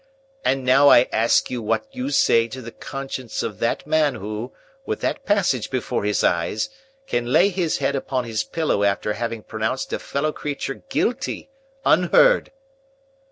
"And 0.43 0.65
now 0.65 0.87
I 0.89 1.03
ask 1.13 1.51
you 1.51 1.61
what 1.61 1.85
you 1.91 2.09
say 2.09 2.47
to 2.47 2.61
the 2.63 2.71
conscience 2.71 3.43
of 3.43 3.59
that 3.59 3.85
man 3.85 4.15
who, 4.15 4.51
with 4.83 5.01
that 5.01 5.25
passage 5.27 5.69
before 5.69 6.03
his 6.05 6.23
eyes, 6.23 6.71
can 7.05 7.27
lay 7.27 7.49
his 7.49 7.77
head 7.77 7.95
upon 7.95 8.23
his 8.23 8.43
pillow 8.43 8.81
after 8.83 9.13
having 9.13 9.43
pronounced 9.43 9.93
a 9.93 9.99
fellow 9.99 10.31
creature 10.31 10.81
guilty, 10.89 11.51
unheard?" 11.85 12.51